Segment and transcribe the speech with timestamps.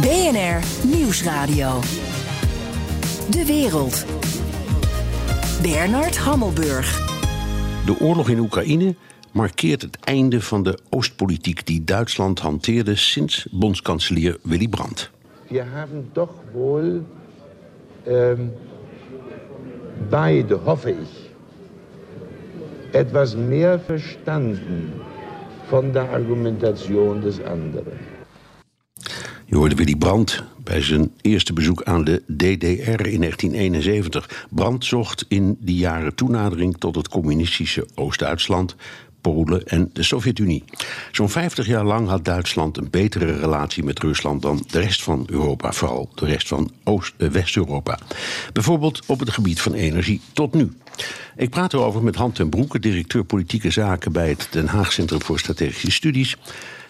[0.00, 1.80] BNR Nieuwsradio.
[3.30, 4.06] De wereld.
[5.62, 7.00] Bernard Hammelburg.
[7.86, 8.94] De oorlog in Oekraïne
[9.32, 15.10] markeert het einde van de Oostpolitiek die Duitsland hanteerde sinds bondskanselier Willy Brandt.
[15.48, 17.02] We hebben toch wohl
[18.04, 18.52] ähm,
[20.10, 21.30] beide, hoffe ich,
[22.92, 24.92] etwas mehr verstanden
[25.68, 28.15] von der Argumentation des anderen.
[29.48, 34.46] Je hoorde Willy Brandt bij zijn eerste bezoek aan de DDR in 1971.
[34.50, 38.76] Brandt zocht in die jaren toenadering tot het communistische Oost-Duitsland,
[39.20, 40.64] Polen en de Sovjet-Unie.
[41.12, 45.26] Zo'n 50 jaar lang had Duitsland een betere relatie met Rusland dan de rest van
[45.30, 47.98] Europa, vooral de rest van eh, West-Europa.
[48.52, 50.72] Bijvoorbeeld op het gebied van energie tot nu.
[51.36, 55.22] Ik praat erover met Han ten Broeke, directeur politieke zaken bij het Den Haag Centrum
[55.22, 56.36] voor Strategische Studies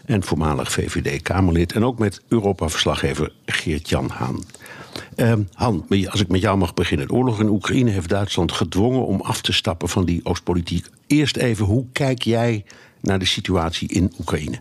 [0.06, 1.72] en voormalig VVD-Kamerlid.
[1.72, 4.44] En ook met Europa-verslaggever Geert-Jan Haan.
[5.52, 7.06] Han, als ik met jou mag beginnen.
[7.06, 10.86] De oorlog in Oekraïne heeft Duitsland gedwongen om af te stappen van die Oostpolitiek.
[11.06, 12.64] Eerst even, hoe kijk jij
[13.00, 14.58] naar de situatie in Oekraïne?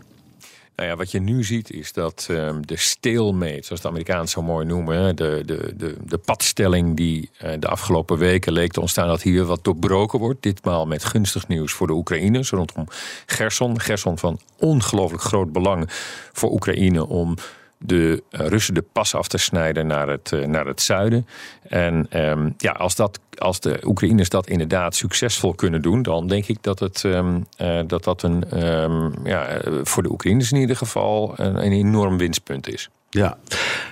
[0.76, 4.42] Nou ja, wat je nu ziet is dat um, de stalemate, zoals de Amerikanen zo
[4.42, 9.08] mooi noemen, de, de, de, de padstelling die uh, de afgelopen weken leek te ontstaan,
[9.08, 10.42] dat hier wat doorbroken wordt.
[10.42, 12.86] Ditmaal met gunstig nieuws voor de Oekraïners rondom
[13.26, 13.80] Gerson.
[13.80, 15.84] Gerson van ongelooflijk groot belang
[16.32, 17.34] voor Oekraïne om
[17.78, 21.26] de Russen de pas af te snijden naar het, uh, naar het zuiden.
[21.62, 26.46] En um, ja, als, dat, als de Oekraïners dat inderdaad succesvol kunnen doen, dan denk
[26.46, 30.76] ik dat het, um, uh, dat, dat een, um, ja, voor de Oekraïners in ieder
[30.76, 32.88] geval een, een enorm winstpunt is.
[33.10, 33.38] Ja,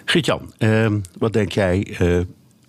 [0.04, 0.52] Gert-Jan,
[1.18, 1.96] wat denk jij?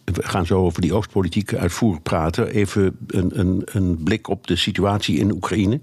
[0.06, 2.48] we gaan zo over die Oostpolitiek uitvoerig praten.
[2.48, 5.80] Even een, een, een blik op de situatie in Oekraïne.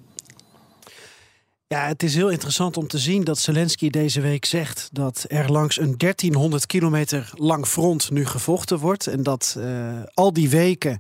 [1.73, 5.53] Ja, het is heel interessant om te zien dat Zelensky deze week zegt dat er
[5.53, 9.07] langs een 1300 kilometer lang front nu gevochten wordt.
[9.07, 10.99] En dat uh, al die weken,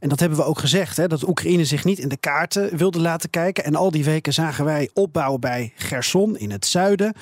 [0.00, 3.00] en dat hebben we ook gezegd, hè, dat Oekraïne zich niet in de kaarten wilde
[3.00, 3.64] laten kijken.
[3.64, 7.14] En al die weken zagen wij opbouwen bij Gerson in het zuiden.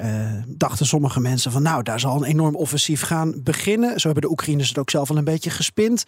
[0.00, 4.00] Uh, dachten sommige mensen van nou, daar zal een enorm offensief gaan beginnen.
[4.00, 6.04] Zo hebben de Oekraïners het ook zelf al een beetje gespind.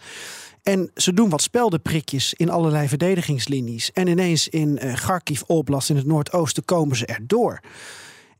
[0.67, 3.91] En ze doen wat speldenprikjes in allerlei verdedigingslinies.
[3.91, 7.59] En ineens in uh, Kharkiv Oblast in het noordoosten komen ze erdoor.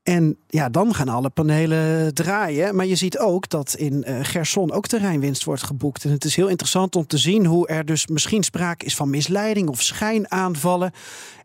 [0.04, 2.76] En ja, dan gaan alle panelen draaien.
[2.76, 6.04] Maar je ziet ook dat in uh, Gerson ook terreinwinst wordt geboekt.
[6.04, 9.10] En het is heel interessant om te zien hoe er dus misschien sprake is van
[9.10, 10.92] misleiding of schijnaanvallen.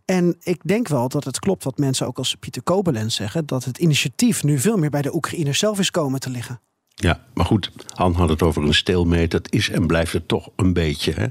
[0.04, 3.64] En ik denk wel dat het klopt wat mensen ook als Pieter Kobelens zeggen: dat
[3.64, 6.60] het initiatief nu veel meer bij de Oekraïners zelf is komen te liggen.
[6.94, 9.30] Ja, maar goed, Han had het over een stilmeet.
[9.30, 11.26] Dat is en blijft het toch een beetje, hè?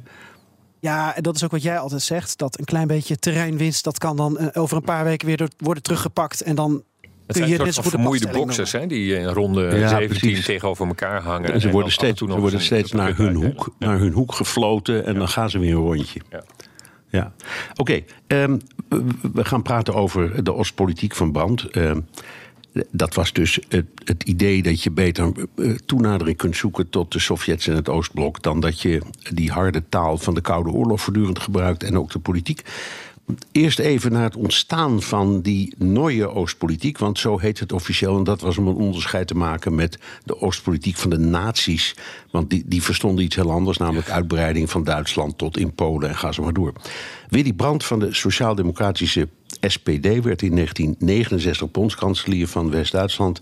[0.80, 2.38] Ja, en dat is ook wat jij altijd zegt.
[2.38, 5.84] Dat een klein beetje terreinwinst, dat kan dan uh, over een paar weken weer worden
[5.84, 6.42] teruggepakt.
[6.42, 6.84] En dan
[7.28, 10.46] het zijn soort van vermoeide boxers hè, die in ronde ja, 17 precies.
[10.46, 11.54] tegenover elkaar hangen.
[11.54, 13.88] En ze worden steeds, ze worden steeds naar, hun hoek, ja.
[13.88, 15.20] naar hun hoek gefloten en ja.
[15.20, 16.22] dan gaan ze weer een rondje.
[16.30, 16.44] Ja.
[17.10, 17.34] ja.
[17.76, 18.06] Oké, okay,
[18.42, 18.60] um,
[19.34, 21.76] we gaan praten over de Oostpolitiek van Brand.
[21.76, 22.08] Um,
[22.92, 25.32] dat was dus het, het, idee dat je beter
[25.86, 28.42] toenadering kunt zoeken tot de Sovjets en het Oostblok.
[28.42, 29.02] dan dat je
[29.34, 32.62] die harde taal van de Koude Oorlog voortdurend gebruikt en ook de politiek.
[33.52, 38.18] Eerst even naar het ontstaan van die nieuwe Oostpolitiek, want zo heet het officieel.
[38.18, 41.96] En dat was om een onderscheid te maken met de Oostpolitiek van de naties.
[42.32, 46.18] Want die, die verstonden iets heel anders, namelijk uitbreiding van Duitsland tot in Polen en
[46.18, 46.74] ga zo maar door.
[47.30, 49.28] Willy Brandt van de Sociaal-Democratische
[49.62, 53.42] SPD werd in 1969 bondskanselier van West-Duitsland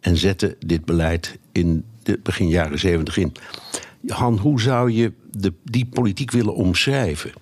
[0.00, 3.32] en zette dit beleid in de begin jaren 70 in.
[4.06, 7.32] Han, hoe zou je de, die politiek willen omschrijven?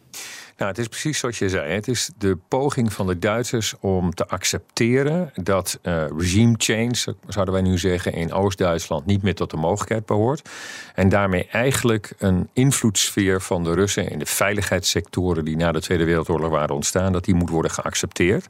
[0.56, 1.72] Nou, het is precies zoals je zei.
[1.72, 7.54] Het is de poging van de Duitsers om te accepteren dat uh, regime change, zouden
[7.54, 10.48] wij nu zeggen, in Oost-Duitsland niet meer tot de mogelijkheid behoort.
[10.94, 16.04] En daarmee eigenlijk een invloedssfeer van de Russen in de veiligheidssectoren die na de Tweede
[16.04, 18.46] Wereldoorlog waren ontstaan, dat die moet worden geaccepteerd.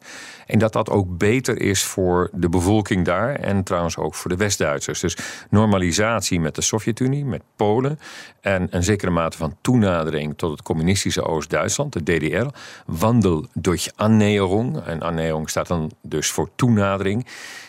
[0.46, 4.36] En dat dat ook beter is voor de bevolking daar en trouwens ook voor de
[4.36, 5.00] West-Duitsers.
[5.00, 5.16] Dus
[5.50, 7.98] normalisatie met de Sovjet-Unie, met Polen
[8.40, 12.46] en een zekere mate van toenadering tot het communistische Oost-Duitsland de DDR.
[12.87, 14.87] Wandel durch Annäherung.
[14.87, 17.26] En Annäherung staat dan dus voor toenadering.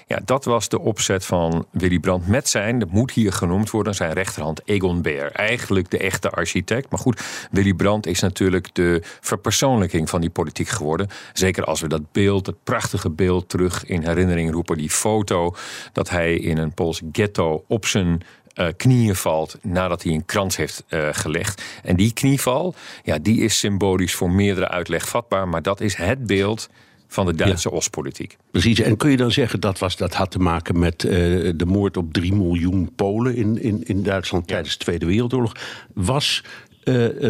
[0.07, 3.95] Ja, dat was de opzet van Willy Brandt met zijn, dat moet hier genoemd worden,
[3.95, 5.31] zijn rechterhand Egon Beer.
[5.31, 6.89] Eigenlijk de echte architect.
[6.89, 11.07] Maar goed, Willy Brandt is natuurlijk de verpersoonlijking van die politiek geworden.
[11.33, 14.77] Zeker als we dat beeld, het prachtige beeld terug in herinnering roepen.
[14.77, 15.55] Die foto
[15.93, 18.21] dat hij in een Pools ghetto op zijn
[18.55, 21.63] uh, knieën valt nadat hij een krans heeft uh, gelegd.
[21.83, 25.47] En die knieval, ja, die is symbolisch voor meerdere uitleg vatbaar.
[25.47, 26.69] Maar dat is het beeld
[27.07, 27.75] van de Duitse ja.
[27.75, 28.37] Oostpolitiek.
[28.51, 31.11] Precies, en kun je dan zeggen dat was, dat had te maken met uh,
[31.55, 35.51] de moord op 3 miljoen Polen in, in, in Duitsland tijdens de Tweede Wereldoorlog?
[35.93, 36.43] Was
[36.85, 37.29] uh,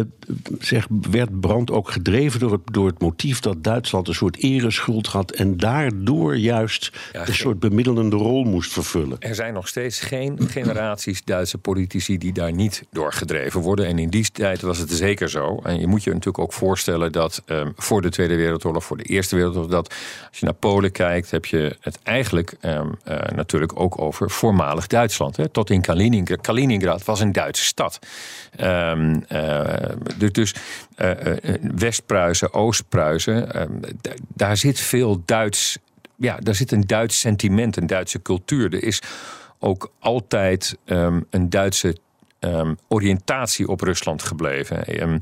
[0.58, 5.06] zeg, werd Brand ook gedreven door het, door het motief dat Duitsland een soort ereschuld
[5.06, 9.16] had en daardoor juist ja, een soort bemiddelende rol moest vervullen.
[9.18, 13.86] Er zijn nog steeds geen generaties Duitse politici die daar niet door gedreven worden.
[13.86, 15.60] En in die tijd was het zeker zo.
[15.62, 19.02] En je moet je natuurlijk ook voorstellen dat um, voor de Tweede Wereldoorlog, voor de
[19.02, 19.94] Eerste Wereldoorlog, dat
[20.28, 24.86] als je naar Polen kijkt, heb je het eigenlijk um, uh, natuurlijk ook over voormalig
[24.86, 25.36] Duitsland.
[25.36, 25.48] Hè.
[25.48, 26.40] Tot in Kaliningrad.
[26.40, 27.98] Kaliningrad was een Duitse stad.
[28.60, 29.24] Um,
[30.16, 30.54] dus dus
[30.96, 31.10] uh,
[31.76, 33.48] West-Pruisen, Oost-Pruisen,
[34.28, 35.78] daar zit veel Duits.
[36.16, 38.74] Ja, daar zit een Duits sentiment, een Duitse cultuur.
[38.74, 39.02] Er is
[39.58, 41.96] ook altijd um, een Duitse
[42.40, 45.20] Um, oriëntatie op Rusland gebleven.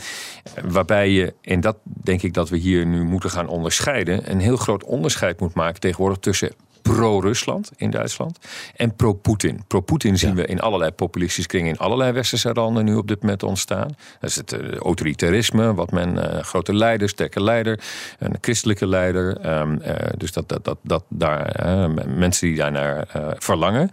[0.64, 4.56] Waarbij je, en dat denk ik dat we hier nu moeten gaan onderscheiden, een heel
[4.56, 6.52] groot onderscheid moet maken tegenwoordig tussen
[6.92, 8.38] pro-Rusland in Duitsland
[8.76, 9.64] en pro-Poetin.
[9.66, 13.42] Pro-Poetin zien we in allerlei populistische kringen in allerlei westerse landen nu op dit moment
[13.42, 13.96] ontstaan.
[14.20, 17.80] Dat is het uh, autoritarisme, wat men uh, grote leider, sterke leider,
[18.18, 19.58] een christelijke leider.
[19.60, 23.06] Um, uh, dus dat, dat, dat, dat daar mensen die daarnaar
[23.38, 23.90] verlangen.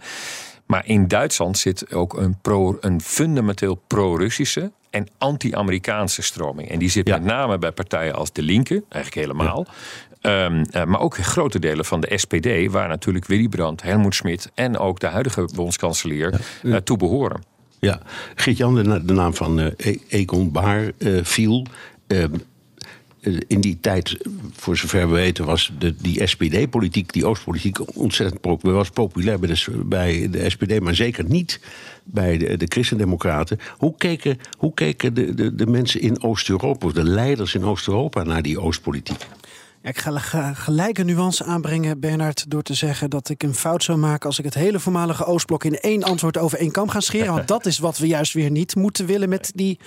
[0.66, 6.70] Maar in Duitsland zit ook een, pro, een fundamenteel pro-Russische en anti-Amerikaanse stroming.
[6.70, 7.16] En die zit ja.
[7.16, 9.66] met name bij partijen als De Linke, eigenlijk helemaal.
[10.22, 14.50] Um, uh, maar ook grote delen van de SPD, waar natuurlijk Willy Brandt, Helmoet Schmidt
[14.54, 16.32] en ook de huidige bondskanselier
[16.62, 16.68] ja.
[16.68, 17.42] uh, toe behoren.
[17.78, 18.00] Ja,
[18.34, 20.90] Geert-Jan, de, de, naam van uh, Egon Baar
[21.22, 21.66] viel.
[23.46, 24.16] in die tijd,
[24.52, 28.76] voor zover we weten, was de, die SPD-politiek, die Oostpolitiek, ontzettend populair.
[28.76, 31.60] Was populair bij de, bij de SPD, maar zeker niet
[32.04, 33.58] bij de, de Christendemocraten.
[33.76, 38.22] Hoe keken, hoe keken de, de, de mensen in Oost-Europa, of de leiders in Oost-Europa,
[38.22, 39.26] naar die Oostpolitiek?
[39.82, 43.82] Ja, ik ga gelijk een nuance aanbrengen, Bernard, door te zeggen dat ik een fout
[43.82, 47.00] zou maken als ik het hele voormalige Oostblok in één antwoord over één kam ga
[47.00, 47.32] scheren.
[47.32, 49.78] Want dat is wat we juist weer niet moeten willen met die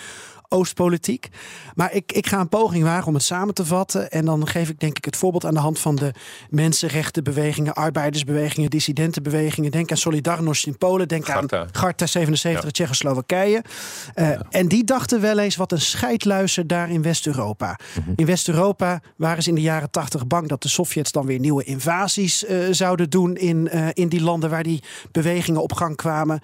[0.50, 1.30] Oostpolitiek.
[1.76, 4.12] Maar ik, ik ga een poging wagen om het samen te vatten.
[4.12, 6.14] En dan geef ik denk ik het voorbeeld aan de hand van de
[6.50, 9.72] mensenrechtenbewegingen, arbeidersbewegingen, dissidentenbewegingen.
[9.72, 11.60] Denk aan Solidarność in Polen, denk Garta.
[11.60, 12.72] aan Garta 77, ja.
[12.72, 13.64] Tsjechoslowakije.
[14.16, 14.42] Uh, ja.
[14.50, 17.80] En die dachten wel eens wat een scheidluizer daar in West-Europa.
[17.98, 18.14] Mm -hmm.
[18.16, 21.64] In West-Europa waren ze in de jaren 80 bang dat de Sovjets dan weer nieuwe
[21.64, 26.40] invasies uh, zouden doen in, uh, in die landen waar die bewegingen op gang kwamen.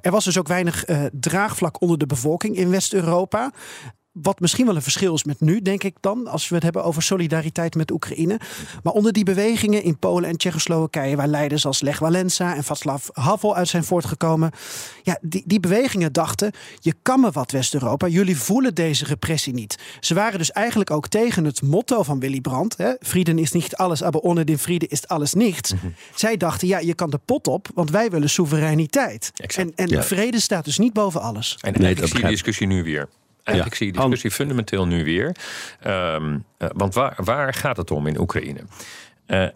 [0.00, 3.39] er was dus ook weinig draagvlak onder de bevolking in West-Europa.
[4.12, 6.84] Wat misschien wel een verschil is met nu, denk ik dan, als we het hebben
[6.84, 8.40] over solidariteit met Oekraïne.
[8.82, 13.08] Maar onder die bewegingen in Polen en Tsjechoslowakije, waar leiders als Lech Walensa en Václav
[13.12, 14.50] Havel uit zijn voortgekomen,
[15.02, 19.78] ja, die, die bewegingen dachten: je kan me wat West-Europa, jullie voelen deze repressie niet.
[20.00, 23.76] Ze waren dus eigenlijk ook tegen het motto van Willy Brandt: hè, Frieden is niet
[23.76, 25.72] alles, aber ohne den Frieden is alles niets.
[25.72, 25.94] Mm-hmm.
[26.14, 29.30] Zij dachten: ja, je kan de pot op, want wij willen soevereiniteit.
[29.34, 29.68] Exact.
[29.68, 30.02] En, en ja.
[30.02, 31.58] vrede staat dus niet boven alles.
[31.60, 33.08] En nee, dat zie je discussie nu weer.
[33.44, 35.36] Eigenlijk zie je die discussie fundamenteel nu weer.
[35.86, 38.60] Um, uh, want waar, waar gaat het om in Oekraïne?
[39.26, 39.46] Uh,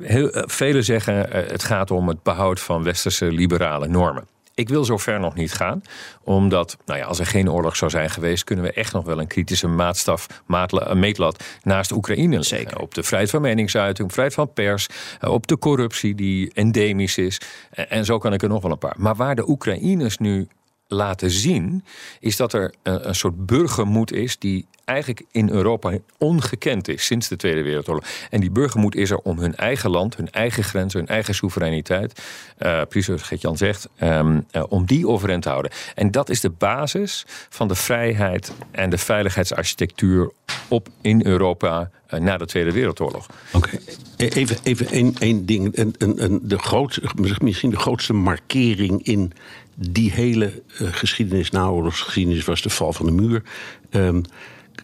[0.00, 4.26] heel, uh, velen zeggen het gaat om het behoud van westerse liberale normen.
[4.54, 5.82] Ik wil zover nog niet gaan,
[6.22, 9.20] omdat nou ja, als er geen oorlog zou zijn geweest, kunnen we echt nog wel
[9.20, 12.78] een kritische maatstaf, maatla, meetlat naast Oekraïne Zeker.
[12.78, 14.86] Op de vrijheid van meningsuiting, op vrijheid van pers,
[15.20, 17.40] op de corruptie die endemisch is.
[17.70, 18.96] En zo kan ik er nog wel een paar.
[18.96, 20.48] Maar waar de Oekraïners nu
[20.92, 21.84] laten zien,
[22.20, 27.28] is dat er een, een, soort burgermoed is die eigenlijk in Europa ongekend is sinds
[27.28, 28.04] de Tweede Wereldoorlog.
[28.30, 32.22] En die burgermoed is er om hun eigen land, hun eigen grenzen, hun eigen soevereiniteit,
[32.58, 35.70] uh, precies zoals Gert-Jan zegt, um, uh, om die overeind te houden.
[35.94, 40.30] En dat is de basis van de vrijheid en de veiligheidsarchitectuur
[40.68, 43.26] op in Europa na de Tweede Wereldoorlog.
[43.52, 43.68] Oké,
[44.16, 44.28] okay.
[44.28, 45.74] even, even één, één ding.
[45.74, 47.02] En, en, de grootste,
[47.42, 49.32] misschien de grootste markering in
[49.74, 53.42] die hele uh, geschiedenis, naoorlogsgeschiedenis, was de val van de muur.
[53.90, 54.22] Um,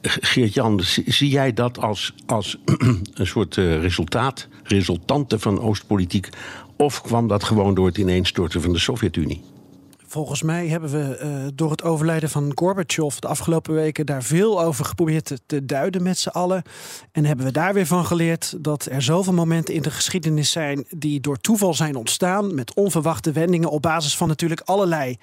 [0.03, 2.59] Geert-Jan, zie jij dat als, als
[3.15, 6.29] een soort uh, resultaat, resultante van Oostpolitiek?
[6.77, 9.43] Of kwam dat gewoon door het ineenstorten van de Sovjet-Unie?
[10.09, 14.63] Volgens mij hebben we eh, door het overlijden van Gorbachev de afgelopen weken daar veel
[14.63, 16.63] over geprobeerd te, duiden met z'n allen.
[17.13, 20.85] En hebben we daar weer van geleerd dat er zoveel momenten in de geschiedenis zijn
[20.91, 22.55] die door toeval zijn ontstaan.
[22.55, 25.19] Met onverwachte wendingen op basis van natuurlijk allerlei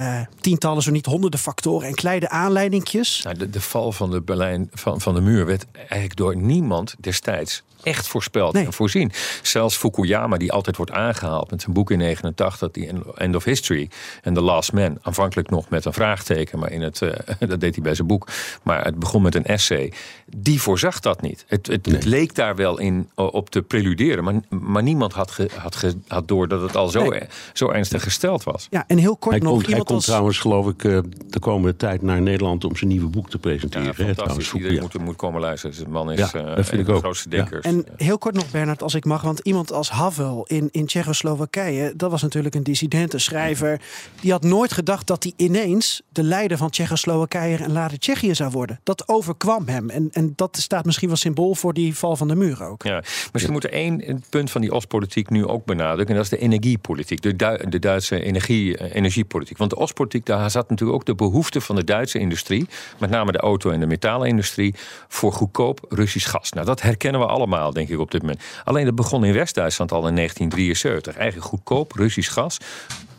[0.00, 3.22] uh, tientallen, zo niet honderden factoren en kleine aanleidingjes.
[3.22, 6.94] Nou, de, de, val van de, Berlijn, van, van de muur werd eigenlijk door niemand
[7.00, 9.12] destijds echt voorspeld en voorzien.
[9.42, 13.90] Zelfs Fukuyama, die altijd wordt aangehaald met zijn boek in 89, die End of History
[14.22, 17.10] en The Last Man, aanvankelijk nog met een vraagteken, maar in het, uh,
[17.50, 18.28] dat deed hij bij zijn boek,
[18.62, 19.92] maar het begon met een essay.
[20.36, 21.44] Die voorzag dat niet.
[21.46, 25.50] Het, het, het leek daar wel in op te preluderen, maar, maar niemand had, ge,
[25.56, 27.22] had, ge, had door dat het al zo, nee.
[27.52, 28.66] zo ernstig gesteld was.
[28.70, 29.52] Ja, en heel kort hij nog.
[29.52, 33.06] Komt, hij komt trouwens, geloof ik, uh, de komende tijd naar Nederland om zijn nieuwe
[33.08, 33.86] boek te presenteren.
[33.86, 34.52] Ja, fantastisch.
[34.52, 35.76] Iedereen moet, moet komen luisteren.
[35.76, 37.66] De man is ja, uh, een de grootste denkers.
[37.72, 39.22] En heel kort nog, Bernard, als ik mag.
[39.22, 43.80] Want iemand als Havel in, in Tsjechoslowakije, dat was natuurlijk een dissidente schrijver.
[44.20, 48.50] Die had nooit gedacht dat hij ineens de leider van Tsjechoslowakije en later Tsjechië zou
[48.50, 48.80] worden.
[48.82, 49.90] Dat overkwam hem.
[49.90, 52.82] En, en dat staat misschien wel symbool voor die val van de muur ook.
[52.82, 53.02] Ja,
[53.32, 56.08] misschien moet er één punt van die Oostpolitiek nu ook benadrukken.
[56.08, 57.22] En dat is de energiepolitiek.
[57.22, 57.36] De,
[57.68, 59.58] de Duitse energie, uh, energiepolitiek.
[59.58, 62.68] Want de Oostpolitiek, daar zat natuurlijk ook de behoefte van de Duitse industrie.
[62.98, 64.74] Met name de auto- en de metalenindustrie.
[65.08, 66.52] Voor goedkoop Russisch gas.
[66.52, 68.42] Nou, dat herkennen we allemaal, denk ik, op dit moment.
[68.64, 71.16] Alleen dat begon in West-Duitsland al in 1973.
[71.16, 72.58] Eigenlijk goedkoop Russisch gas.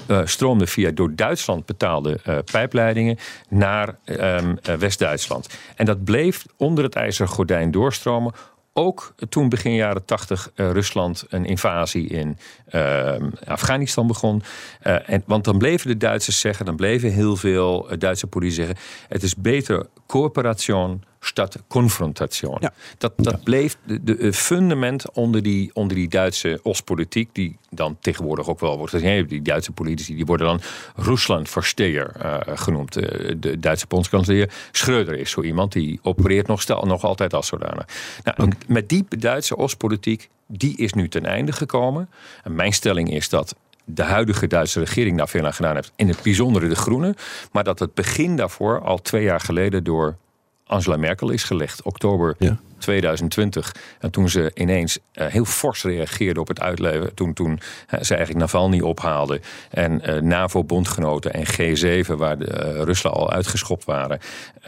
[0.08, 3.18] Uh, stroomde via door Duitsland betaalde uh, pijpleidingen
[3.50, 5.48] naar um, uh, West-Duitsland.
[5.76, 8.34] En dat bleef onder het ijzeren gordijn doorstromen.
[8.74, 12.38] Ook toen begin jaren 80 Rusland een invasie in
[12.70, 14.44] ehm, Afghanistan begon.
[14.82, 19.24] en, want dan bleven de Duitsers zeggen, dan bleven heel veel Duitse politici zeggen: het
[19.24, 22.58] is beter coöperatie statt confrontation.
[22.60, 22.74] Ja.
[22.98, 23.40] Dat, dat ja.
[23.44, 28.78] bleef de, de, fundament onder die, onder die Duitse Oostpolitiek, die dan tegenwoordig ook wel
[28.78, 29.28] wordt gezien.
[29.28, 30.62] Die Duitse politici die worden dan
[30.96, 32.98] Ruslandversteer uh, genoemd.
[32.98, 37.48] Uh, de Duitse bondskanselier Schröder is zo iemand die opereert nog, stel, nog altijd als
[37.48, 37.86] zodanig.
[38.24, 38.60] Nou, okay.
[38.68, 42.10] Met die Duitse Oostpolitiek, die is nu ten einde gekomen.
[42.44, 45.92] En mijn stelling is dat de huidige Duitse regering daar veel aan gedaan heeft.
[45.96, 47.16] In het bijzondere de Groenen.
[47.52, 50.18] Maar dat het begin daarvoor al twee jaar geleden door
[50.66, 51.82] Angela Merkel is gelegd.
[51.82, 52.36] Oktober.
[52.84, 53.76] 2020.
[54.00, 57.14] En toen ze ineens uh, heel fors reageerde op het uitleveren.
[57.14, 59.42] Toen, toen uh, ze eigenlijk Navalny ophaalde.
[59.70, 64.20] En uh, NAVO-bondgenoten en G7, waar de, Rusland al uitgeschopt waren.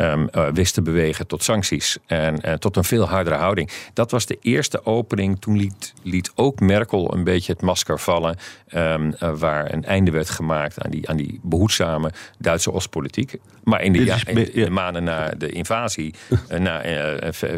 [0.02, 1.98] Um, wisten bewegen tot sancties.
[2.06, 3.72] En tot een veel hardere houding.
[3.94, 5.42] Dat was de eerste opening.
[5.42, 8.38] Toen liet, liet ook Merkel een beetje het masker vallen.
[8.74, 13.38] Um, waar een einde werd gemaakt aan die, aan die behoedzame Duitse Oostpolitiek.
[13.64, 16.14] Maar in de, ja, in, in de maanden na de invasie,
[16.58, 16.82] na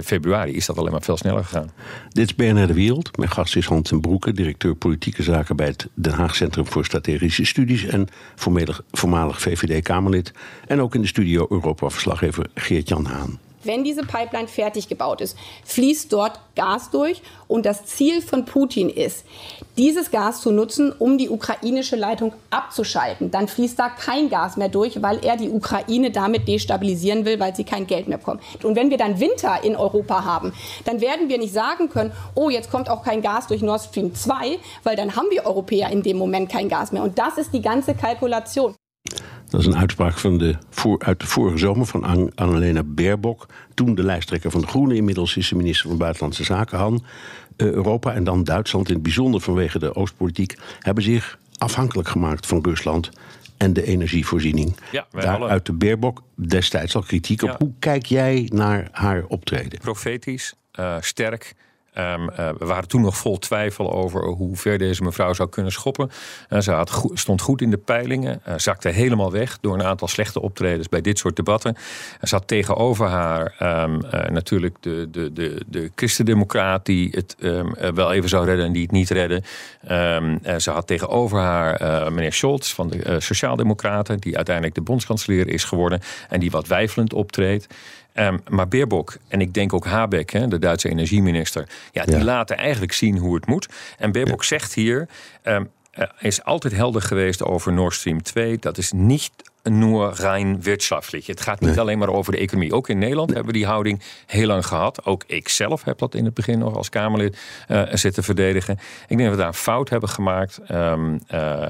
[0.01, 1.71] februari is dat alleen maar veel sneller gegaan.
[2.09, 3.17] Dit is BNR De Wereld.
[3.17, 6.85] Mijn gast is Hans ten Broeke, directeur politieke zaken bij het Den Haag Centrum voor
[6.85, 10.31] Strategische Studies en voormalig, voormalig VVD-Kamerlid.
[10.67, 13.39] En ook in de studio Europa-verslaggever Geert-Jan Haan.
[13.67, 17.21] Wenn diese Pipeline fertig gebaut ist, fließt dort Gas durch.
[17.47, 19.24] Und das Ziel von Putin ist,
[19.77, 23.31] dieses Gas zu nutzen, um die ukrainische Leitung abzuschalten.
[23.31, 27.55] Dann fließt da kein Gas mehr durch, weil er die Ukraine damit destabilisieren will, weil
[27.55, 28.41] sie kein Geld mehr bekommt.
[28.63, 30.53] Und wenn wir dann Winter in Europa haben,
[30.86, 34.13] dann werden wir nicht sagen können, oh, jetzt kommt auch kein Gas durch Nord Stream
[34.13, 37.03] 2, weil dann haben wir Europäer in dem Moment kein Gas mehr.
[37.03, 38.76] Und das ist die ganze Kalkulation.
[39.49, 43.45] Dat is een uitspraak van de, voor, uit de vorige zomer van Annalena Baerbock.
[43.73, 44.95] Toen de lijsttrekker van de Groenen.
[44.95, 46.77] Inmiddels is ze minister van Buitenlandse Zaken.
[46.77, 47.03] Han.
[47.57, 50.57] Uh, Europa en dan Duitsland in het bijzonder vanwege de Oostpolitiek...
[50.79, 53.09] hebben zich afhankelijk gemaakt van Rusland
[53.57, 54.75] en de energievoorziening.
[54.91, 57.55] Ja, Daar uit de Baerbock destijds al kritiek op.
[57.59, 59.79] Hoe kijk jij naar haar optreden?
[59.79, 61.55] Profetisch, uh, sterk...
[61.99, 65.71] Um, uh, we waren toen nog vol twijfel over hoe ver deze mevrouw zou kunnen
[65.71, 66.11] schoppen.
[66.49, 70.07] Uh, ze had stond goed in de peilingen, uh, zakte helemaal weg door een aantal
[70.07, 71.75] slechte optredens bij dit soort debatten.
[72.19, 75.91] Er zat tegenover haar um, natuurlijk de, de, de, de
[76.83, 79.43] die het um, wel even zou redden en die het niet redde.
[80.57, 85.99] ze had tegenover haar meneer Scholz van de Sociaaldemocraten, die uiteindelijk de bondskanselier is geworden
[86.29, 87.67] en die wat wijfelend optreedt.
[88.19, 92.24] Um, maar Baerbock en ik denk ook Habeck, hè, de Duitse energieminister, ja, die ja.
[92.24, 93.67] laten eigenlijk zien hoe het moet.
[93.97, 94.47] En Baerbock ja.
[94.47, 95.07] zegt hier,
[95.43, 95.69] um,
[96.00, 98.57] uh, is altijd helder geweest over Nord Stream 2.
[98.57, 99.31] Dat is niet
[99.69, 101.27] nur rein wirtschaftlich.
[101.27, 101.79] Het gaat niet nee.
[101.79, 102.74] alleen maar over de economie.
[102.74, 103.36] Ook in Nederland nee.
[103.36, 105.05] hebben we die houding heel lang gehad.
[105.05, 108.77] Ook ik zelf heb dat in het begin nog als Kamerlid uh, zitten verdedigen.
[109.07, 110.59] Ik denk dat we daar een fout hebben gemaakt.
[110.71, 111.67] Um, uh,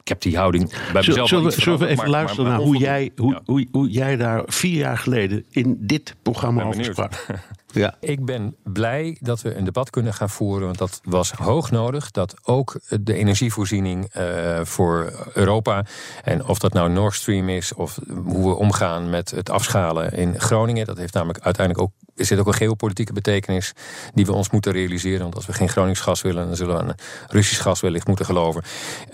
[0.00, 2.60] ik heb die houding bij mezelf Zullen, we, zullen we even maar, luisteren maar, maar,
[2.60, 3.40] naar hoe jij, hoe, ja.
[3.44, 7.12] hoe, hoe jij daar vier jaar geleden in dit programma over sprak?
[7.72, 7.94] Ja.
[8.00, 10.66] Ik ben blij dat we een debat kunnen gaan voeren.
[10.66, 12.10] Want dat was hoog nodig.
[12.10, 15.84] Dat ook de energievoorziening uh, voor Europa.
[16.24, 17.74] En of dat nou Nord Stream is.
[17.74, 20.86] Of hoe we omgaan met het afschalen in Groningen.
[20.86, 21.92] Dat heeft namelijk uiteindelijk ook.
[22.14, 23.72] Er zit ook een geopolitieke betekenis.
[24.14, 25.22] Die we ons moeten realiseren.
[25.22, 26.46] Want als we geen Gronings gas willen.
[26.46, 26.94] dan zullen we aan
[27.28, 28.62] Russisch gas wellicht moeten geloven.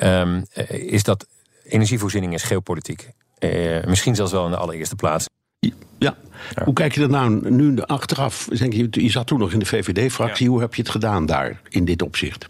[0.02, 1.26] Um, is dat
[1.64, 3.10] energievoorziening is geopolitiek.
[3.38, 5.26] Uh, misschien zelfs wel in de allereerste plaats.
[5.98, 6.16] Ja.
[6.64, 8.48] Hoe kijk je er nou nu achteraf?
[8.52, 10.48] Je, je zat toen nog in de VVD-fractie.
[10.48, 12.48] Hoe heb je het gedaan daar in dit opzicht?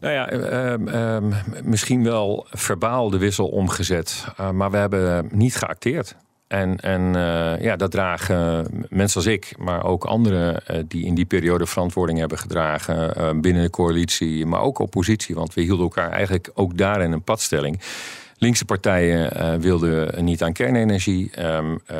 [0.00, 1.32] Nou ja, uh, uh,
[1.62, 4.26] misschien wel verbaal de wissel omgezet.
[4.40, 6.16] Uh, maar we hebben niet geacteerd.
[6.46, 11.14] En, en uh, ja, dat dragen mensen als ik, maar ook anderen uh, die in
[11.14, 15.34] die periode verantwoording hebben gedragen binnen de coalitie, maar ook oppositie.
[15.34, 17.80] Want we hielden elkaar eigenlijk ook daarin een padstelling.
[18.44, 21.98] Linkse partijen uh, wilden niet aan kernenergie, um, uh,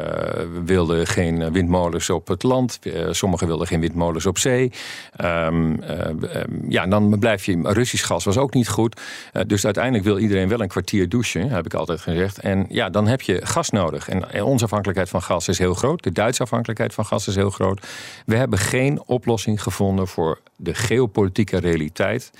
[0.64, 4.72] wilden geen windmolens op het land, uh, sommigen wilden geen windmolens op zee.
[5.24, 5.80] Um,
[6.68, 7.60] ja, dan blijf je.
[7.62, 9.00] Russisch gas was ook niet goed.
[9.46, 12.38] dus uiteindelijk wil iedereen wel een kwartier douchen, heb ik altijd gezegd.
[12.38, 14.08] En ja, dan heb je gas nodig.
[14.08, 16.02] En onze afhankelijkheid van gas is heel groot.
[16.02, 17.86] De Duitse afhankelijkheid van gas is heel groot.
[18.26, 22.30] We hebben geen oplossing gevonden voor de geopolitieke realiteit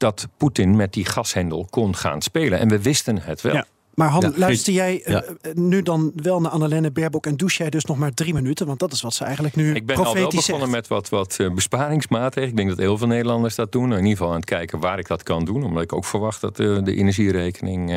[0.00, 2.58] dat Poetin met die gashendel kon gaan spelen.
[2.58, 3.54] En we wisten het wel.
[3.54, 3.66] Ja.
[3.94, 5.24] Maar Han, ja, luister jij ja.
[5.24, 8.66] uh, nu dan wel naar Annalene Baerbock en douche jij dus nog maar drie minuten?
[8.66, 10.70] Want dat is wat ze eigenlijk nu Ik ben al wel begonnen zegt.
[10.70, 12.50] met wat, wat uh, besparingsmaatregelen.
[12.50, 13.92] Ik denk dat heel veel Nederlanders dat doen.
[13.92, 15.64] In ieder geval aan het kijken waar ik dat kan doen.
[15.64, 17.92] Omdat ik ook verwacht dat uh, de energierekening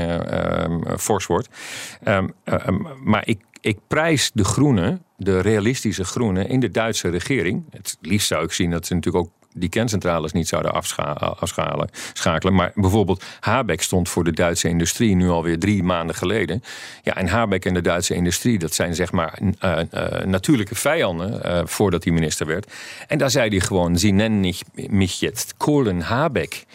[0.98, 1.48] fors wordt.
[2.08, 2.34] Um,
[3.04, 7.64] maar ik, ik prijs de groenen, de realistische groenen in de Duitse regering.
[7.70, 11.04] Het liefst zou ik zien dat ze natuurlijk ook die kerncentrales niet zouden afscha
[11.40, 12.54] afschalen, schakelen.
[12.54, 16.64] Maar bijvoorbeeld Habeck stond voor de Duitse industrie nu alweer drie maanden geleden.
[17.04, 21.42] Ja, en Habeck en de Duitse industrie, dat zijn zeg maar uh, uh, natuurlijke vijanden
[21.46, 22.72] uh, voordat hij minister werd.
[23.08, 26.64] En daar zei hij gewoon, sie nennen mich jetzt Kohlen Habeck.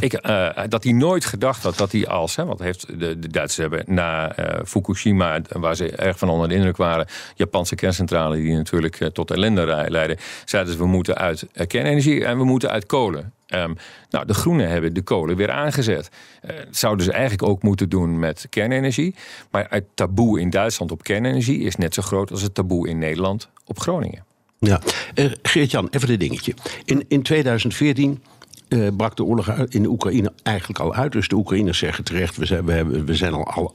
[0.00, 0.22] Ik,
[0.68, 3.94] dat hij nooit gedacht had dat hij als, hè, wat heeft de, de Duitsers hebben
[3.94, 9.30] na Fukushima, waar ze erg van onder de indruk waren, Japanse kerncentrale die natuurlijk tot
[9.30, 13.32] ellende leiden, zeiden ze we moeten uit kernenergie en we moeten uit kolen.
[13.54, 13.76] Um,
[14.10, 16.10] nou, de Groenen hebben de kolen weer aangezet.
[16.44, 19.14] Uh, zouden ze eigenlijk ook moeten doen met kernenergie.
[19.50, 22.98] Maar het taboe in Duitsland op kernenergie is net zo groot als het taboe in
[22.98, 24.24] Nederland op Groningen.
[24.58, 24.80] Ja,
[25.14, 26.54] uh, Geert-Jan, even een dingetje.
[26.84, 28.22] In, in 2014
[28.68, 31.12] uh, brak de oorlog in de Oekraïne eigenlijk al uit.
[31.12, 33.72] Dus de Oekraïners zeggen terecht, we zijn, we hebben, we zijn al,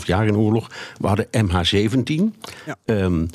[0.00, 0.70] 8,5 jaar in oorlog.
[0.98, 2.38] We hadden MH17.
[2.66, 2.76] Ja.
[2.84, 3.30] Um,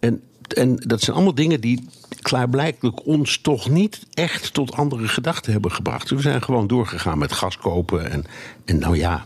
[0.00, 1.88] en en dat zijn allemaal dingen die
[2.24, 6.10] klaarblijkelijk ons toch niet echt tot andere gedachten hebben gebracht.
[6.10, 8.10] We zijn gewoon doorgegaan met gas kopen.
[8.10, 8.24] En,
[8.64, 9.24] en nou ja,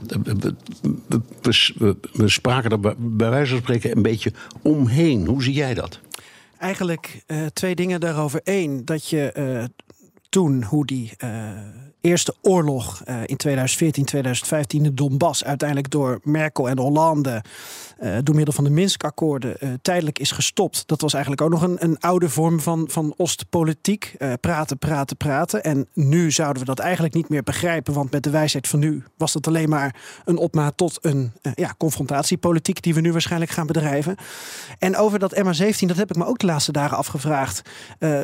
[1.09, 4.33] we, we, spraken er bij wijze van spreken een beetje
[4.63, 5.27] omheen.
[5.27, 6.01] Hoe zie jij dat?
[6.59, 8.41] Eigenlijk uh, twee dingen daarover.
[8.45, 9.65] Eén, dat je uh,
[10.29, 11.31] toen, hoe die uh,
[12.01, 17.43] eerste oorlog in 2014, 2015, de Donbass, uiteindelijk door Merkel en Hollande
[18.01, 20.83] uh, door middel van de Minsk-akkoorden tijdelijk is gestopt.
[20.87, 24.17] Dat was eigenlijk ook nog een, een oude vorm van, van Oostpolitiek.
[24.41, 25.65] Praten, praten, praten.
[25.65, 27.95] En nu zouden we dat eigenlijk niet meer begrijpen.
[27.95, 31.75] Want met de wijsheid van nu was dat alleen maar een opmaat tot een ja,
[31.79, 34.17] confrontatiepolitiek die we nu waarschijnlijk gaan bedrijven.
[34.79, 37.63] En over dat MH17, dat heb ik me ook de laatste dagen afgevraagd.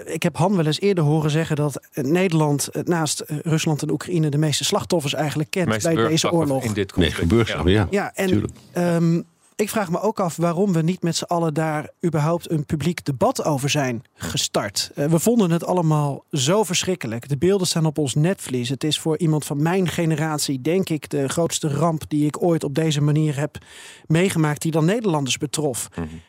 [0.05, 4.39] ik heb Han wel eens eerder horen zeggen dat Nederland naast Rusland en Oekraïne de
[4.39, 6.65] meeste slachtoffers eigenlijk kent meeste bij deze oorlog.
[6.65, 7.63] In dit nee, gebeurt ja.
[7.65, 7.87] ja.
[7.91, 9.25] Ja, en um,
[9.57, 13.05] ik vraag me ook af waarom we niet met z'n allen daar überhaupt een publiek
[13.05, 14.91] debat over zijn gestart.
[14.95, 17.29] Uh, we vonden het allemaal zo verschrikkelijk.
[17.29, 18.69] De beelden staan op ons netvlies.
[18.69, 22.65] Het is voor iemand van mijn generatie, denk ik, de grootste ramp die ik ooit
[22.65, 23.59] op deze manier heb
[24.07, 25.89] meegemaakt, die dan Nederlanders betrof.
[25.95, 26.21] Mm -hmm.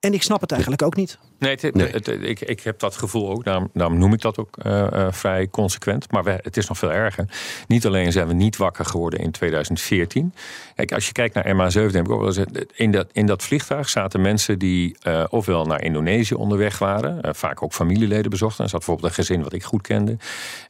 [0.00, 1.18] En ik snap het eigenlijk ook niet.
[1.38, 1.86] Nee, het, nee.
[1.86, 3.44] Het, het, ik, ik heb dat gevoel ook.
[3.44, 6.12] Daarom, daarom noem ik dat ook uh, uh, vrij consequent.
[6.12, 7.24] Maar we, het is nog veel erger.
[7.66, 10.34] Niet alleen zijn we niet wakker geworden in 2014.
[10.74, 13.42] Kijk, als je kijkt naar MH17, heb ik ook wel eens, in, dat, in dat
[13.42, 17.34] vliegtuig zaten mensen die uh, ofwel naar Indonesië onderweg waren.
[17.34, 18.64] vaak ook familieleden bezochten.
[18.64, 20.16] Er zat bijvoorbeeld een gezin wat ik goed kende.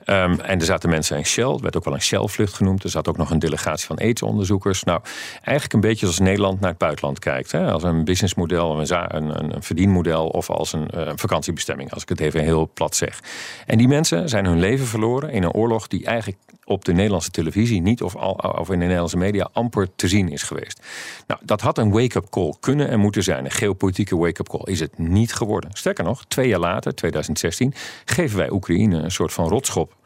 [0.06, 1.50] Um, en er zaten mensen in Shell.
[1.50, 2.84] Het werd ook wel een Shell-vlucht genoemd.
[2.84, 4.84] Er zat ook nog een delegatie van aidsonderzoekers.
[4.84, 5.00] Nou,
[5.34, 7.52] eigenlijk een beetje als Nederland naar het buitenland kijkt.
[7.52, 7.72] Hè?
[7.72, 8.86] Als een businessmodel, een,
[9.24, 13.20] een, verdienmodel of als een uh, vakantiebestemming, als ik het even heel plat zeg.
[13.66, 17.30] En die mensen zijn hun leven verloren in een oorlog die eigenlijk op de Nederlandse
[17.30, 20.86] televisie niet of, al, of in de Nederlandse media amper te zien is geweest.
[21.26, 23.44] Nou, dat had een wake-up call kunnen en moeten zijn.
[23.44, 25.70] Een geopolitieke wake-up call is het niet geworden.
[25.72, 29.96] Sterker nog, twee jaar later, 2016, geven wij Oekraïne een soort van rotschop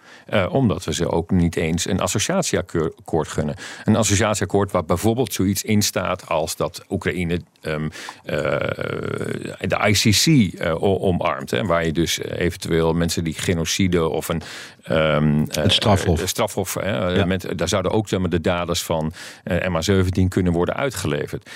[0.48, 3.54] omdat we ze ook niet eens een associatieakkoord gunnen.
[3.84, 7.90] Een associatieakkoord waar bijvoorbeeld zoiets in staat als dat Oekraïne um,
[9.60, 11.50] de ICC omarmt.
[11.50, 14.42] Hè, waar je dus eventueel mensen die genocide of een,
[14.90, 19.12] um, strafhof, strafhof hè, met, daar zouden ook zeg maar, de daders van
[19.48, 21.50] MH17 kunnen worden uitgeleverd.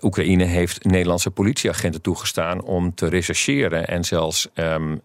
[0.00, 5.00] Oekraïne heeft Nederlandse politieagenten toegestaan om te rechercheren en zelfs um,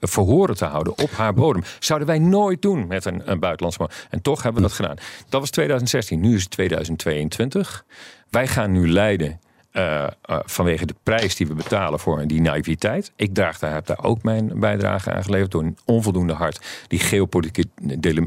[0.00, 1.62] verhoren te houden op haar bodem.
[1.78, 3.88] Zouden wij nooit doen met een, een buitenlandse.
[4.10, 4.96] En toch hebben we dat gedaan.
[5.28, 7.84] Dat was 2016, nu is het 2022.
[8.30, 9.40] Wij gaan nu leiden
[9.72, 13.12] uh, uh, vanwege de prijs die we betalen voor die naïviteit.
[13.16, 16.98] Ik draag daar, heb daar ook mijn bijdrage aan geleverd door een onvoldoende hard die
[16.98, 17.64] geopolitieke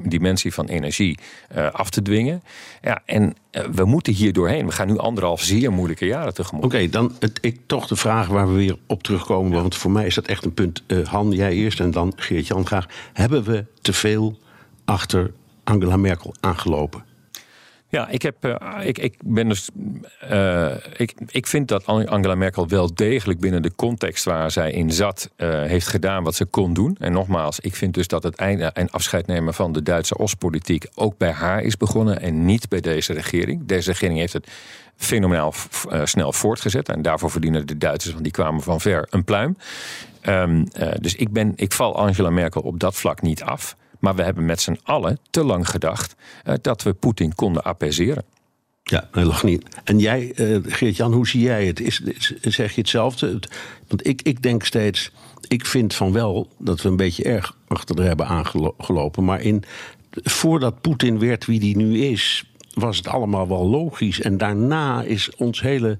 [0.03, 1.19] dimensie van energie
[1.55, 2.43] uh, af te dwingen.
[2.81, 3.35] Ja, en
[3.71, 4.65] we moeten hier doorheen.
[4.65, 6.63] We gaan nu anderhalf zeer moeilijke jaren tegemoet.
[6.63, 9.51] Oké, dan het, ik, toch de vraag waar we weer op terugkomen.
[9.61, 10.83] Want voor mij is dat echt een punt.
[11.03, 12.87] Han, jij eerst en dan Geert-Jan graag.
[13.13, 14.39] Hebben we te veel
[14.85, 15.31] achter
[15.63, 17.10] Angela Merkel aangelopen?
[17.91, 19.69] Ja, ik, heb, uh, ik, ik ben dus.
[20.31, 24.91] Uh, ik, ik vind dat Angela Merkel wel degelijk binnen de context waar zij in
[24.91, 26.95] zat, uh, heeft gedaan wat ze kon doen.
[26.99, 30.85] En nogmaals, ik vind dus dat het einde en afscheid nemen van de Duitse Oostpolitiek
[30.95, 33.65] ook bij haar is begonnen en niet bij deze regering.
[33.65, 34.47] Deze regering heeft het
[34.95, 35.53] fenomenaal
[36.03, 36.89] snel voortgezet.
[36.89, 39.57] En daarvoor verdienen de Duitsers, want die kwamen van ver, een pluim.
[40.25, 40.67] Um,
[40.99, 43.75] dus ik, ben, ik val Angela Merkel op dat vlak niet af.
[44.01, 48.23] Maar we hebben met z'n allen te lang gedacht uh, dat we Poetin konden apaiseren.
[48.83, 49.63] Ja, lag niet.
[49.83, 51.79] En jij, uh, Geert-Jan, hoe zie jij het?
[51.79, 52.01] Is,
[52.41, 53.39] zeg je hetzelfde?
[53.87, 55.11] Want ik, ik denk steeds,
[55.47, 59.23] ik vind van wel dat we een beetje erg achter er hebben aangelopen.
[59.23, 59.63] Maar in,
[60.11, 64.21] voordat Poetin werd wie die nu is, was het allemaal wel logisch.
[64.21, 65.97] En daarna is ons hele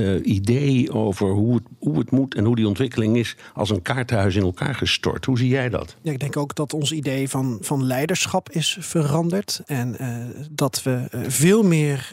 [0.00, 3.82] uh, idee over hoe het, hoe het moet en hoe die ontwikkeling is als een
[3.82, 5.24] kaartenhuis in elkaar gestort.
[5.24, 5.96] Hoe zie jij dat?
[6.02, 9.62] Ja, ik denk ook dat ons idee van, van leiderschap is veranderd.
[9.66, 10.16] En uh,
[10.50, 12.12] dat we uh, veel meer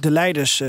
[0.00, 0.62] de leiders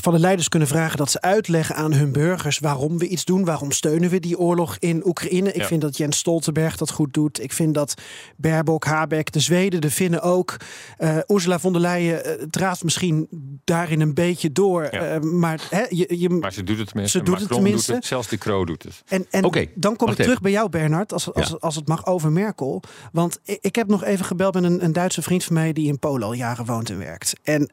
[0.00, 3.44] van de leiders kunnen vragen dat ze uitleggen aan hun burgers waarom we iets doen.
[3.44, 5.52] Waarom steunen we die oorlog in Oekraïne?
[5.52, 7.42] Ik vind dat Jens Stoltenberg dat goed doet.
[7.42, 7.94] Ik vind dat
[8.36, 10.56] Baerbock, Habeck, de Zweden, de Finnen ook.
[10.98, 13.28] Uh, Ursula von der Leyen uh, draaft misschien
[13.64, 14.88] daarin een beetje door.
[14.90, 15.14] Ja.
[15.14, 17.18] Uh, maar, je, je, maar ze doet het tenminste.
[17.18, 17.86] Ze doet Macron het tenminste.
[17.86, 19.02] Doet het, zelfs de Croo doet het.
[19.06, 21.56] En, en okay, dan kom ik terug bij jou, Bernard, als, als, ja.
[21.60, 22.82] als het mag over Merkel.
[23.12, 25.86] Want ik, ik heb nog even gebeld met een, een Duitse vriend van mij die
[25.86, 27.32] in Polen al jaren woont en werkt.
[27.42, 27.70] En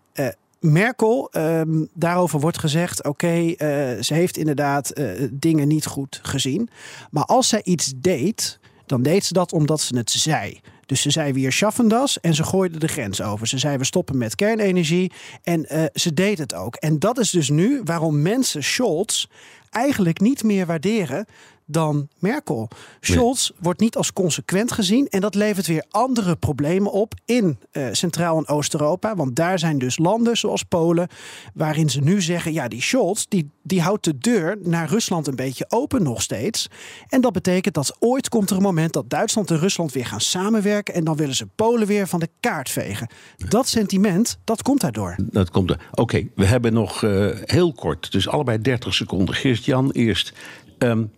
[0.60, 3.56] Merkel, um, daarover wordt gezegd: oké, uh,
[4.02, 6.70] ze heeft inderdaad uh, dingen niet goed gezien.
[7.12, 10.60] Maar als zij iets deed, dan deed ze dat omdat ze het zei.
[10.86, 13.48] Dus ze zei weer schaffen das en ze gooide de grens over.
[13.48, 15.12] Ze zei we stoppen met kernenergie
[15.44, 16.76] en uh, ze deed het ook.
[16.76, 19.26] En dat is dus nu waarom mensen Scholz
[19.70, 21.26] eigenlijk niet meer waarderen
[21.70, 22.70] dan Merkel.
[23.00, 23.60] Scholz nee.
[23.62, 28.38] wordt niet als consequent gezien en dat levert weer andere problemen op in uh, Centraal-
[28.38, 29.16] en Oost-Europa.
[29.16, 31.08] Want daar zijn dus landen zoals Polen,
[31.54, 35.36] waarin ze nu zeggen: ja, die Scholz die, die houdt de deur naar Rusland een
[35.36, 36.68] beetje open nog steeds.
[37.08, 40.22] En dat betekent dat ooit komt er een moment dat Duitsland en Rusland weer gaan
[40.22, 43.10] samenwerken en dan willen ze Polen weer van de kaart vegen.
[43.38, 45.16] Dat sentiment, dat komt daardoor.
[45.18, 45.80] Dat komt er.
[45.92, 49.36] Oké, okay, we hebben nog uh, heel kort, dus allebei 30 seconden.
[49.36, 50.34] Geert-Jan eerst.
[50.80, 51.12] Um,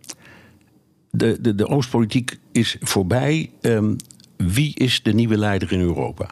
[1.10, 3.50] de, de, de Oostpolitiek is voorbij.
[3.60, 3.96] Um,
[4.36, 6.28] wie is de nieuwe leider in Europa?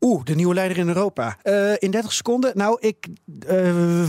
[0.00, 1.38] Oeh, de nieuwe leider in Europa.
[1.44, 2.52] Uh, in 30 seconden.
[2.54, 3.08] Nou, ik.
[3.50, 4.02] Uh,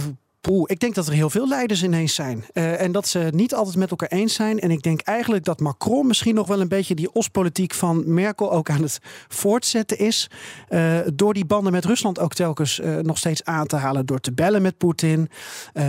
[0.45, 2.45] Poeh, ik denk dat er heel veel leiders ineens zijn.
[2.53, 4.59] Uh, en dat ze niet altijd met elkaar eens zijn.
[4.59, 8.51] En ik denk eigenlijk dat Macron misschien nog wel een beetje die Oostpolitiek van Merkel
[8.51, 10.29] ook aan het voortzetten is.
[10.69, 14.05] Uh, door die banden met Rusland ook telkens uh, nog steeds aan te halen.
[14.05, 15.29] Door te bellen met Poetin.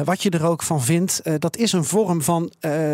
[0.05, 1.23] wat je er ook van vindt.
[1.39, 2.53] dat is een vorm van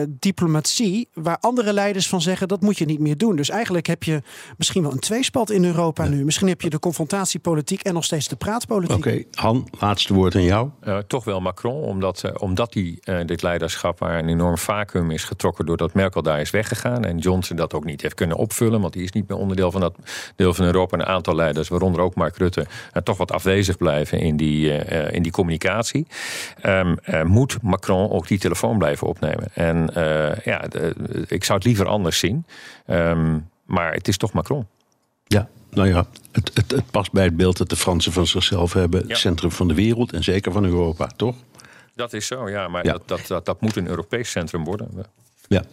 [0.09, 1.09] diplomatie.
[1.15, 3.37] Waar andere leiders van zeggen dat moet je niet meer doen.
[3.37, 4.23] Dus eigenlijk heb je
[4.57, 6.11] misschien wel een tweespalt in Europa ja.
[6.11, 6.25] nu.
[6.25, 8.97] Misschien heb je de confrontatiepolitiek en nog steeds de praatpolitiek.
[8.97, 9.27] Oké, okay.
[9.31, 10.71] Han, laatste woord aan jou.
[11.07, 15.25] toch wel Macron, omdat, uh, omdat die, uh, dit leiderschap waar een enorm vacuüm is
[15.25, 18.93] getrokken doordat Merkel daar is weggegaan en Johnson dat ook niet heeft kunnen opvullen, want
[18.93, 19.95] die is niet meer onderdeel van dat
[20.37, 20.99] deel van Europa.
[20.99, 24.71] Een aantal leiders, waaronder ook Mark Rutte, uh, toch wat afwezig blijven in die,
[25.11, 26.07] in die communicatie.
[26.67, 29.49] Um, moet Macron ook die telefoon blijven opnemen.
[29.55, 29.91] En
[30.45, 30.63] ja,
[31.27, 32.47] ik zou het liever anders zien,
[32.87, 34.67] um, maar het is toch Macron.
[35.27, 38.73] Ja, nou ja, het, het, het, past bij het beeld dat de Fransen van zichzelf
[38.73, 39.01] hebben.
[39.01, 39.07] Ja.
[39.07, 41.37] Het centrum van de wereld en zeker van Europa, toch?
[41.95, 42.69] Dat is zo, ja.
[42.69, 42.93] Maar ja.
[42.93, 44.89] Dat, dat, dat, dat, moet een Europees centrum worden.
[45.49, 45.65] Ja.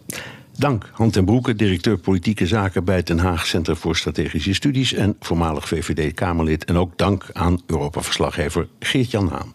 [0.56, 4.92] Dank, Han ten Broeke, directeur politieke zaken bij het Den Haag Centrum voor Strategische Studies
[4.92, 6.64] en voormalig VVD-Kamerlid.
[6.64, 9.54] En ook dank aan Europa-verslaggever Geert-Jan Haan.